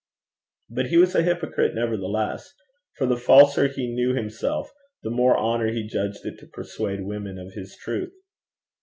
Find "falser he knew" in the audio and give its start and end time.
3.17-4.15